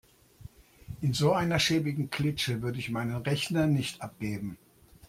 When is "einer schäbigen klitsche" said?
1.33-2.63